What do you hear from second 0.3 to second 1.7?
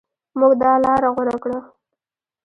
موږ دا لاره غوره کړه.